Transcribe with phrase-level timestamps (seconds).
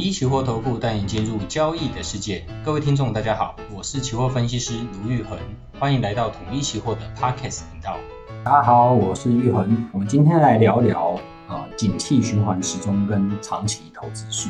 [0.00, 2.42] 一期货投顾带你进入交易的世界。
[2.64, 4.72] 各位听众，大家好，我是期货分析师
[5.04, 5.38] 卢玉恒，
[5.78, 7.98] 欢迎来到统一期货的 Podcast 频道。
[8.42, 14.48] 大家好，我是玉恒，我们今天来聊聊啊、景气循环时钟跟长期投资术。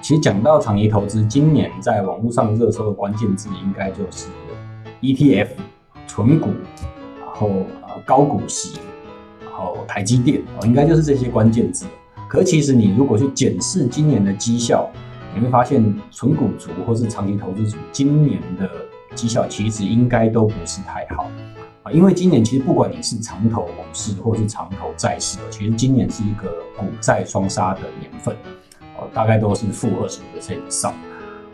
[0.00, 4.26] 其实讲到长期投资，今年在网络上热搜的关键字应该就是
[5.00, 5.50] ETF、
[6.08, 6.48] 存股，
[7.20, 7.48] 然后
[7.86, 8.80] 呃高股息，
[9.44, 11.86] 然后台积电，哦，应该就是这些关键字。
[12.32, 14.90] 可其实你如果去检视今年的绩效，
[15.34, 18.66] 你会发现纯股族或是长期投资族今年的
[19.14, 21.30] 绩效其实应该都不是太好
[21.82, 21.92] 啊。
[21.92, 28.34] 因为今年其实不管你是长投股市或是长投债市，其实今年是一个股债双杀的年份，
[28.96, 30.94] 哦，大概都是负二十五%以上。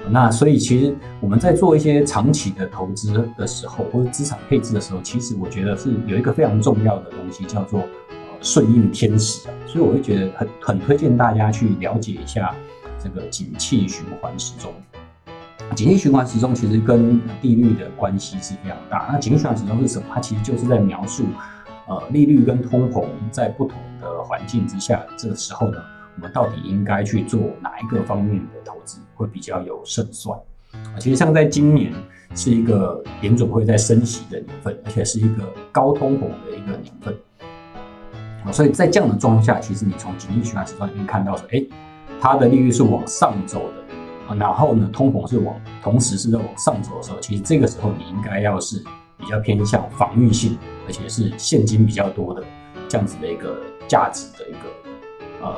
[0.08, 7.82] 那所以其实我们在做一些长期的投资的时候，或者资产配置的时候，其实我觉得是有一个非常重要的东西叫做。
[8.40, 12.54] 顺应天时啊，所以我会觉得很很推荐大家去了解一下
[13.02, 14.72] 这个景气循环时钟。
[15.74, 19.08] 景气循环时钟其实跟利率的关系是非常大。
[19.12, 20.06] 那景气循环时钟是什么？
[20.14, 21.26] 它其实就是在描述，
[21.86, 25.78] 呃，利率跟通膨在不同的环境之下，这个时候呢，
[26.16, 30.38] 我们到底应该去做哪一个方面的投资会比较有胜算？
[30.72, 31.92] 啊，其实像在今年
[32.34, 37.14] 是一个联准会在升息的年份，而且是一个高通膨的一个年份。
[38.52, 41.64] 所以在这样的状况下，其实你从景气循环时钟里面看到说，哎，
[42.20, 43.60] 它的利率是往上走
[44.28, 48.82] 的，然后呢，通膨是往同时是在往上走的时候，其实这个时候你应该要是
[49.16, 52.42] 比较偏向防御性，而且是现金比较多的
[52.88, 55.54] 这样子的一个价值的一个呃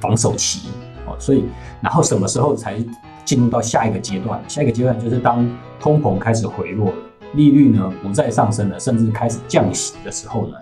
[0.00, 0.68] 防守期
[1.06, 1.16] 哦。
[1.18, 1.44] 所以，
[1.80, 2.76] 然后什么时候才
[3.24, 4.42] 进入到下一个阶段？
[4.48, 5.48] 下一个阶段就是当
[5.78, 6.96] 通膨开始回落了，
[7.34, 10.56] 利率呢不再上升了，甚至开始降息的时候呢？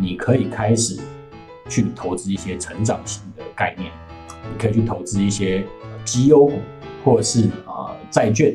[0.00, 0.98] 你可以开始
[1.68, 3.90] 去投资一些成长型的概念，
[4.44, 5.64] 你可以去投资一些
[6.04, 6.58] 绩优股，
[7.04, 8.54] 或者是啊债券，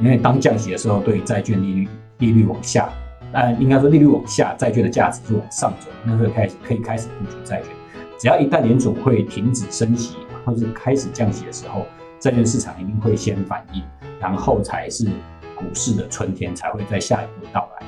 [0.00, 1.88] 因为当降息的时候，对债券利率
[2.18, 2.90] 利率往下，
[3.32, 7.70] 呃，应该说利率往下，债券的价值是往上走，那时候开始可以开始布局债券。
[8.18, 11.86] 只要一旦联准会停止升息，或者是开始降息的时候，
[12.18, 13.82] 债券市场一定会先反应，
[14.20, 15.06] 然后才是
[15.54, 17.86] 股市的春天才会在下一步到来。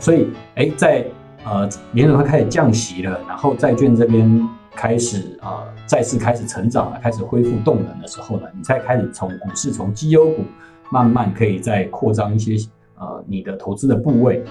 [0.00, 1.04] 所以，哎，在
[1.44, 10.44] 呃，联准会开始降息了，然后债券这边开始呃再次开始成长了，开始恢复动能的时候呢，你再开始从股市从绩优股
[10.90, 12.56] 慢慢可以再扩张一些
[12.96, 14.42] 呃你的投资的部位，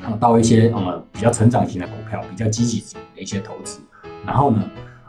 [0.00, 3.80] 然后到一些呃比较成长型的股票，比较积极型的一些投资，
[4.26, 4.62] 然后呢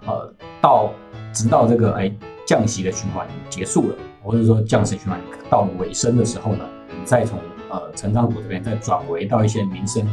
[0.06, 0.32] 呃
[0.62, 0.92] 到
[1.34, 2.12] 直到这个哎
[2.46, 7.40] 降息的循环结束了，或者说降息循环到尾声的时候呢，你再从
[7.72, 10.06] 呃成长股这边再转为到一些民生。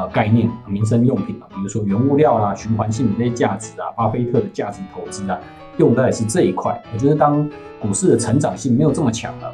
[0.00, 5.38] 呃，概念、民生用品啊，比如说原物料啦、循环性的那些价值啊，巴菲特的价值投资啊，
[5.76, 6.80] 用的也是这一块。
[6.94, 7.46] 我觉得当
[7.78, 9.52] 股市的成长性没有这么强了，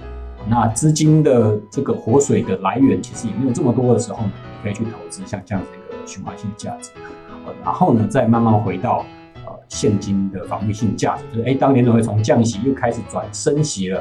[0.48, 6.90] 那资金的这个活水的来源其实也没有这么多的时候呢，你可以去投资像这样子一个循环性的价值。
[7.64, 9.04] 然后呢，再慢慢回到
[9.46, 14.00] 呃现金的防御性价值，就是哎，当联准会从降息又开始转升息了，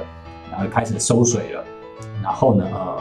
[0.52, 1.64] 然后开始收水了，
[2.22, 2.98] 然后呢，呃。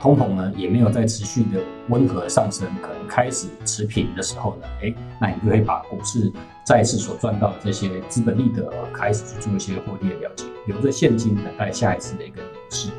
[0.00, 6.30] 通膨呢也没有再持续的温和上升，可能开始持平的时候呢，哎，那你就会把股市、
[6.64, 12.90] 再次所赚到的这些资本利得开始去做一些获利的了结，留着现金等待下一次的一个牛市。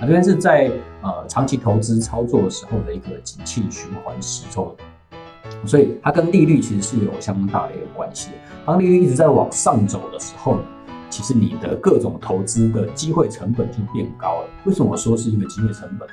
[0.00, 0.70] 那这边是在
[1.02, 4.74] 呃长期投资操作的时候的一个景气循环时钟，
[5.66, 8.30] 所以它跟利率其实是有相当大的一个关系。
[8.64, 10.62] 当利率一直在往上走的时候呢，
[11.10, 14.48] 其实你的各种投资的机会成本就变高了。
[14.64, 16.08] 为什么说是一个机会成本？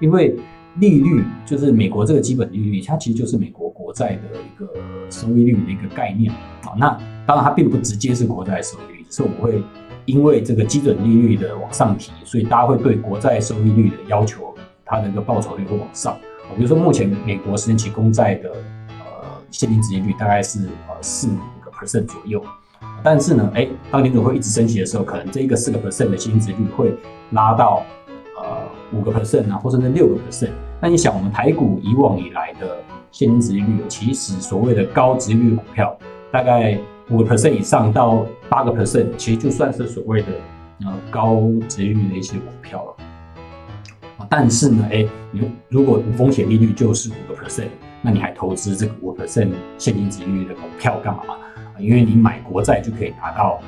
[0.00, 0.36] 因为
[0.76, 4.66] 利率就是美国这个基本利率，它其实就是美国国债的一个
[5.10, 6.32] 收益率的一个概念
[6.62, 6.72] 啊。
[6.78, 6.88] 那
[7.26, 9.62] 当然它并不直接是国债收益率，只是我们会
[10.06, 14.54] 因为这个基准利率的往上提，所以大家会对国债收益率的要求，
[14.84, 16.16] 它的一个报酬率会往上。
[16.56, 18.50] 比如说目前美国十年期公债的
[18.88, 21.28] 呃现金殖利率大概是呃四
[21.62, 22.42] 个 percent 左右，
[23.04, 26.94] 但是呢，哎，当联准会一直升息的时候，可能这一个四个 percent 的现金殖利率会
[27.32, 27.84] 拉到。
[28.92, 30.50] 五个 percent 啊，或者是六个 percent。
[30.80, 32.76] 那你想，我们台股以往以来的
[33.10, 35.96] 现金殖利率，其实所谓的高殖利率股票，
[36.30, 36.78] 大概
[37.10, 40.28] 五个 percent 以上到八个 percent，其实就算是所谓的
[40.84, 44.26] 呃高殖利率的一些股票了。
[44.30, 47.68] 但是呢，哎，你如果无风险利率就是五个 percent，
[48.00, 51.22] 那你还投资这个五个 percent 现金殖利率的股票干嘛？
[51.78, 53.60] 因为你买国债就可以拿到，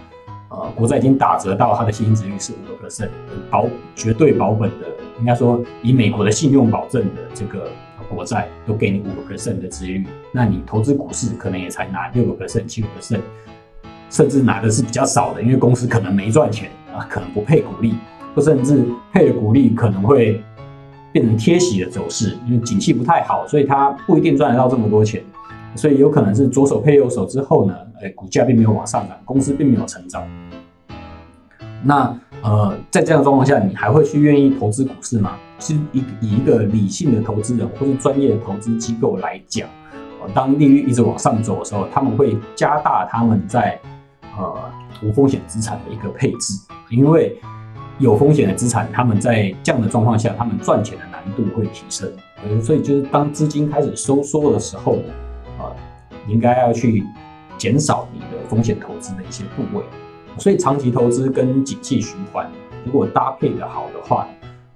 [0.51, 3.09] 呃，国债已经打折到它的现金殖利率是五个 percent，
[3.51, 3.67] 保
[3.97, 4.87] 绝对保本的。
[5.19, 7.69] 应该说，以美国的信用保证的这个
[8.09, 13.21] 国债都给你五个 percent 的殖利率，那你投资股市可能也才拿六个 percent、七个 percent，
[14.11, 17.95] 甚至拿的是比较少的，因为公司可能没赚钱啊，可能不配股利，
[18.35, 20.43] 或甚至配的股利可能会
[21.13, 25.23] 变成贴息的走势，因为景气不太好，所以它不一定赚得到这么多钱，
[25.75, 30.23] 所以有可能是左手配右手之后呢，哎，股价并没有往上涨，公司并没有成长。
[31.83, 35.37] 那呃，在这样状况下，你还会去愿意投资股市吗？
[35.59, 39.67] 是以以一个理性的投资人或是专业的投资机构来讲，
[40.21, 43.81] 呃，当利率一直往上走的时候，他们会加大他们在
[44.37, 44.55] 呃
[45.03, 46.53] 无风险资产的一个配置，
[46.91, 47.41] 因为
[47.99, 52.13] 有风险的资产，他们在这样的状况下，他们赚钱的难度会提升。
[52.61, 55.15] 所以就是当资金开始收缩的时候呢，
[55.61, 55.73] 呃，
[56.27, 57.03] 你应该要去
[57.57, 59.83] 减少你的风险投资的一些部位。
[60.39, 62.51] 所以长期投资跟景气循环
[62.85, 64.27] 如果搭配的好的话，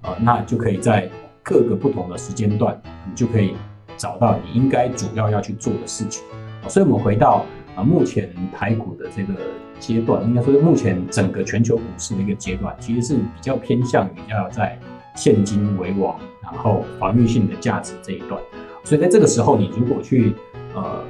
[0.01, 1.09] 呃，那就可以在
[1.43, 3.55] 各个不同的时间段，你就可以
[3.97, 6.23] 找到你应该主要要去做的事情。
[6.67, 7.45] 所以我们回到
[7.75, 9.33] 啊，目前台股的这个
[9.79, 14.79] 阶段，应该说目前整个全球股市的一个阶段，其实是比较偏向于要在
[15.15, 18.41] 现金为王，然后防御性的价值这一段。
[18.83, 20.33] 所以在这个时候，你如果去
[20.73, 21.03] 呃。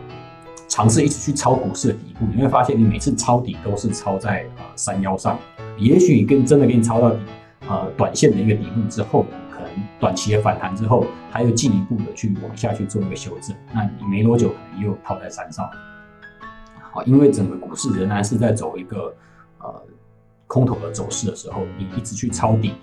[0.80, 5.38] 尝试一直去抄股市的底部，你会发现你每次抄底都是抄在呃山腰上。
[5.78, 7.20] 也许跟真的给你抄到底，
[7.68, 15.70] 呃短线的一个底部之后，可能短期的反弹之后，它又进一步的去往下去做一个修正，那你没多久可能又套在山上。
[16.94, 19.14] 好，因为整个股市仍然是在走一个
[19.58, 19.84] 呃
[20.48, 22.76] 空头的走势的时候，你一直去抄底，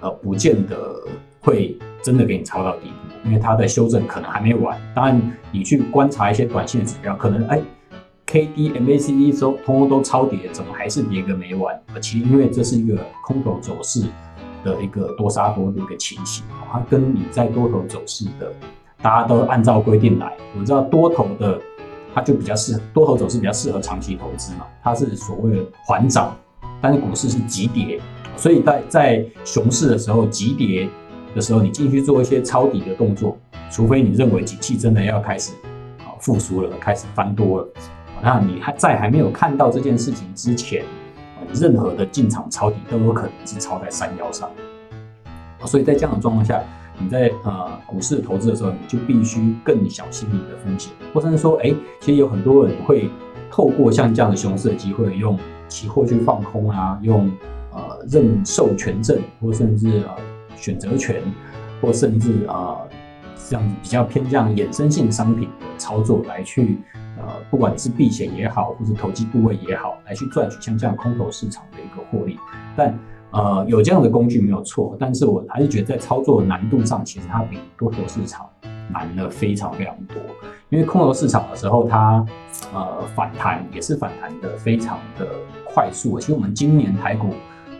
[0.00, 1.06] 呃不见得
[1.38, 2.94] 会真的给你抄到底部。
[3.24, 7.60] 因为它的修正可能还没完，当然你去观察一些短线指标，可能哎
[8.26, 11.78] ，K D M A C D 都通通都超跌，怎么还是跌个没完？
[11.92, 14.04] 而其因为这是一个空头走势
[14.64, 18.50] 的一个多杀多的一个情形，它跟你在多头走势的，
[19.02, 20.32] 大家都按照规定来。
[20.52, 21.60] 我们知道多头的，
[22.14, 26.34] 它就比较适多头走势比较适合长期投资嘛，它是所谓的缓涨，
[26.80, 28.00] 但是股市是急跌，
[28.36, 30.88] 所以在在熊市的时候急跌。
[31.38, 33.38] 的时候，你进去做一些抄底的动作，
[33.70, 35.52] 除非你认为景气真的要开始
[36.00, 37.68] 啊复苏了，开始翻多了，
[38.20, 40.84] 那你还在还没有看到这件事情之前，
[41.54, 44.50] 任何的进场抄底都有可能是抄在山腰上。
[45.64, 46.60] 所以在这样的状况下，
[46.98, 53.08] 你在呃股市投资的时候，你就必须更小心你的风险，或者是说，哎，其实有很多人会
[53.48, 55.38] 透过像这样的熊市的机会，用
[55.68, 57.30] 期货去放空啊，用
[57.70, 60.37] 呃认授权证，或甚至呃。
[60.60, 61.22] 选择权，
[61.80, 62.88] 或甚至啊、呃，
[63.48, 66.78] 这样子比较偏向衍生性商品的操作来去，
[67.16, 72.38] 呃，不管你是避险也好，或是投机部位也好，来去赚取像这样空头市场的一个获利。
[72.76, 72.98] 但
[73.30, 78.46] 呃，有这样的工具没有错，但是我还是觉得在操作难度上，其实它比多头市场
[78.90, 80.16] 难了非常非常多。
[80.70, 82.24] 因为空头市场的时候，它
[82.74, 85.26] 呃反弹也是反弹的非常的
[85.64, 86.18] 快速。
[86.18, 87.32] 其实我们今年台股。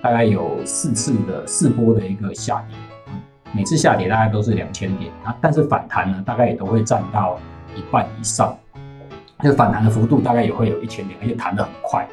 [0.03, 2.77] 大概有四次的四波的一个下跌，
[3.53, 7.39] 每次下跌大概都是两千点啊，但是反弹呢，大概也都会占到
[7.75, 8.57] 一半以上，
[9.43, 12.07] 那反弹的幅度大概也会有一千点，而且弹得很快，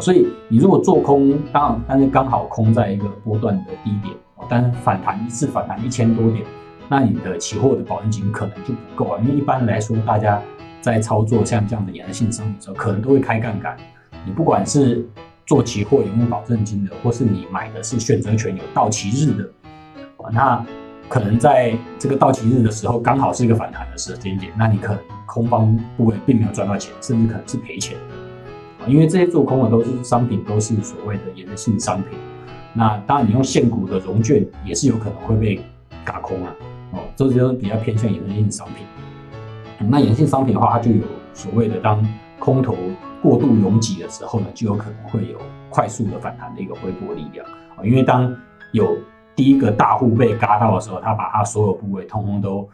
[0.00, 4.14] 所以你如果做空，当然，但是刚好空在一个波段的低点，
[4.48, 6.44] 但是反弹一次反弹一千多点，
[6.88, 10.40] 那你的期货的保证金可能就不够啊，因为一般来说，大家
[10.80, 13.76] 在操作像这样的衍生性商品的时候，可能都会开杠杆，
[14.24, 15.06] 你不管是
[15.48, 19.50] 做期货有没有保证金的，或是你买的是选择权有到期日的，
[20.30, 20.62] 那
[21.08, 32.18] 可能在这个到期日的时候刚好是一个反弹的时间点，那你可能空方部位并没有赚到钱，甚至可能是赔钱的，因为这些做空的都是商品，都是所谓的衍生性商品。
[32.74, 35.58] 那当然你用现股的融券也是有可能会被
[36.04, 36.54] 轧空啊，
[36.92, 38.84] 哦，这就是比较偏向衍生性商品。
[39.88, 42.06] 那衍生性商品的话，它就有所谓的当
[42.38, 42.76] 空头。
[43.22, 45.38] 过度拥挤的时候呢，就有可能会有
[45.70, 47.44] 快速的反弹的一个回波力量
[47.76, 47.84] 啊。
[47.84, 48.34] 因为当
[48.72, 48.96] 有
[49.34, 52.68] 第一个大户被嘎到的时候，他把他所有部位通通都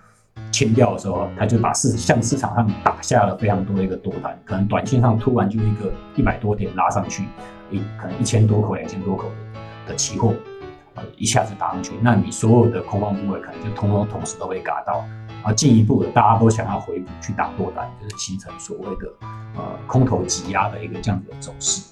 [0.51, 7.25] 清掉的时候，他就把市向市场上打下了非常多的一个多单，可能短线上突然就一个一百多点拉上去，
[7.71, 9.27] 一可能一千多口、两千多口
[9.87, 10.33] 的期货
[10.95, 15.05] 啊，一下子打上去，那你所有的空方部位可能就通通同时都被嘎到。
[15.43, 19.13] 啊，进一步的，大家都想要回补去打多单，就是形成所谓的
[19.55, 21.83] 呃空头挤压的一个这样子的走势。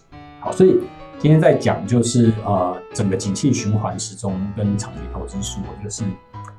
[0.40, 0.80] 好，所以
[1.18, 6.02] 今天在讲就是呃整个景气循环时钟跟长期投资术，就是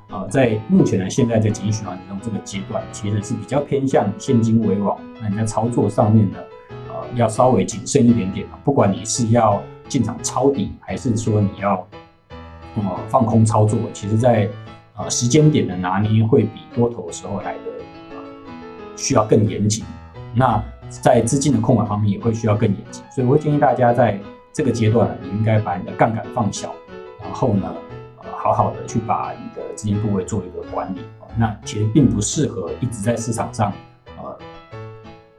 [0.08, 4.96] 呃在目前的现在这景气循环时钟这个阶段，其实是比较偏向现金为王。
[5.20, 6.38] 那你在操作上面呢，
[6.90, 8.46] 呃要稍微谨慎一点点。
[8.62, 11.84] 不管你是要进场抄底，还是说你要
[12.76, 14.48] 呃放空操作，其实在
[14.96, 17.60] 呃，时间点的拿捏会比多头的时候来的
[18.10, 18.16] 呃
[18.96, 19.84] 需要更严谨。
[20.34, 23.02] 那在资金的控管方面也会需要更严谨。
[23.10, 24.18] 所以我会建议大家在
[24.52, 26.72] 这个阶段，你应该把你的杠杆放小，
[27.20, 27.74] 然后呢，
[28.22, 31.00] 呃，好好的去把你的资金部位做一个管理。
[31.36, 33.72] 那其实并不适合一直在市场上，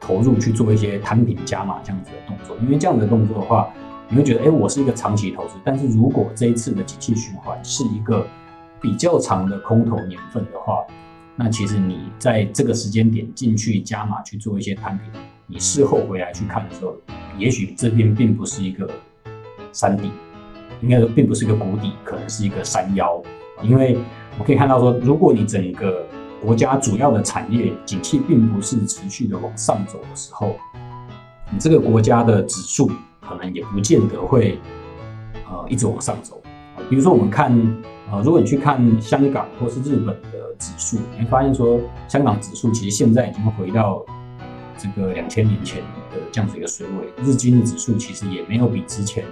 [0.06, 3.68] 投入去做一些摊平加码这样子的动作，因为这样的动作的话，
[4.08, 5.56] 你会觉得，哎，我是一个长期投资。
[5.64, 8.28] 但是如果这一次的景气循环是一个
[8.80, 10.84] 比较长的空头年份的话，
[11.36, 15.08] 那其实你在这个时间点进去加码去做一些摊平，
[15.48, 16.96] 你事后回来去看的时候，
[17.40, 18.88] 也许这边并不是一个
[19.72, 20.12] 山底，
[20.82, 23.22] 应该说并不是一个谷底，可能是一个山腰，
[23.64, 23.98] 因为。
[24.38, 26.06] 我们可以看到说，如果你整个
[26.42, 30.56] 国家主要的产业景气并不是持续的往上走的时候，
[31.52, 34.60] 你这个国家的指数可能也不见得会
[35.50, 36.42] 呃一直往上走。
[36.90, 37.52] 比如说我们看
[38.12, 44.06] 呃，如果你去看香港或是日本的指数，你会发现说，香港指数其实现在已经回到
[44.78, 49.26] 这个两千年前的这样子一个水位，日经的指数其实也没有比之前。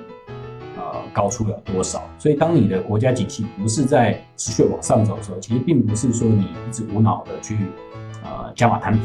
[1.13, 2.03] 高出了多少？
[2.17, 7.55] 所以，当你的国家景气不是在持续往上走的时候，其实并不是说你一直无脑的去
[8.23, 9.03] 呃加码摊平，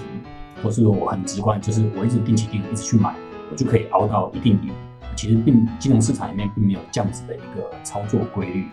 [0.63, 3.15] 或是说我很直观，就是我一直定期定额一直去买，
[3.51, 4.71] 我就可以熬到一定赢。
[5.15, 8.69] 其实并金融市场里面并没有这样子的一个操作规律，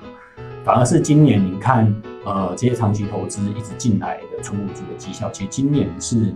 [0.63, 6.33] 反而是今年你看呃这些长期投资一直进来的存股族的绩效，其实今年是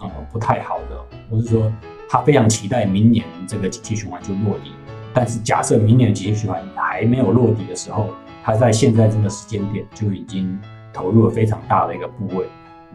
[0.00, 0.98] 呃不太好的，
[1.30, 1.70] 或是说
[2.08, 4.72] 他非常期待明年这个景气循环就落地。
[5.14, 8.08] 但是假设明年的景气循环还没有落地的时候，
[8.42, 10.58] 它在现在这个时间点就已经
[10.92, 12.46] 投入了非常大的一个部位，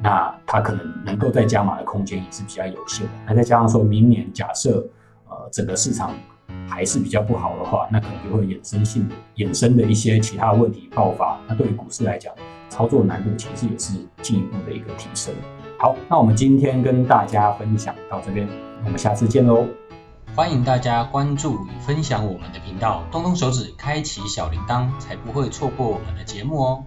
[0.03, 3.13] 那它可能能够再加码的空间也是比较有限的。
[3.25, 4.85] 那再加上说明年假设
[5.29, 6.11] 呃整个市场
[6.67, 11.39] 还是比较不好的话，那可能就会衍生性衍生的一些其他问题爆发。
[11.47, 12.33] 那对于股市来讲，
[12.69, 15.33] 操作难度其实也是进一步的一个提升。
[15.77, 18.47] 好，那我们今天跟大家分享到这边，
[18.83, 19.65] 我们下次见喽。
[20.35, 26.85] 欢迎大家关注与分享我们的频道，动动手指开启小铃铛，才不会错过我们的节目哦。